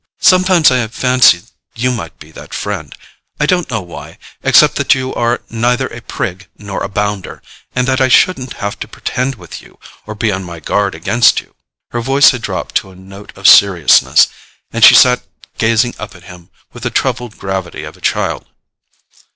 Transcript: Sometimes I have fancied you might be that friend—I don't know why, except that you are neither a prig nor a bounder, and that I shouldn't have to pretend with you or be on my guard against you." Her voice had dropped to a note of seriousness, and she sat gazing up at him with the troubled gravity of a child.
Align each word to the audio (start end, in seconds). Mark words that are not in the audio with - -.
Sometimes 0.19 0.71
I 0.71 0.77
have 0.77 0.95
fancied 0.95 1.43
you 1.75 1.91
might 1.91 2.17
be 2.17 2.31
that 2.31 2.55
friend—I 2.55 3.45
don't 3.45 3.69
know 3.69 3.83
why, 3.83 4.17
except 4.41 4.77
that 4.77 4.95
you 4.95 5.13
are 5.13 5.41
neither 5.51 5.85
a 5.89 6.01
prig 6.01 6.47
nor 6.57 6.81
a 6.81 6.89
bounder, 6.89 7.39
and 7.75 7.87
that 7.87 8.01
I 8.01 8.07
shouldn't 8.07 8.53
have 8.53 8.79
to 8.79 8.87
pretend 8.87 9.35
with 9.35 9.61
you 9.61 9.77
or 10.07 10.15
be 10.15 10.31
on 10.31 10.43
my 10.43 10.59
guard 10.59 10.95
against 10.95 11.39
you." 11.39 11.53
Her 11.91 12.01
voice 12.01 12.31
had 12.31 12.41
dropped 12.41 12.73
to 12.77 12.89
a 12.89 12.95
note 12.95 13.31
of 13.37 13.47
seriousness, 13.47 14.29
and 14.71 14.83
she 14.83 14.95
sat 14.95 15.21
gazing 15.59 15.93
up 15.99 16.15
at 16.15 16.23
him 16.23 16.49
with 16.73 16.81
the 16.81 16.89
troubled 16.89 17.37
gravity 17.37 17.83
of 17.83 17.95
a 17.95 18.01
child. 18.01 18.47